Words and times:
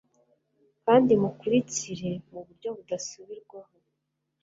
Kandi 0.83 1.11
mukurikire 1.21 2.11
muburyo 2.31 2.69
budasubirwaho 2.77 3.73